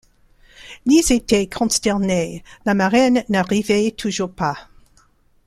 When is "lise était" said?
0.87-1.45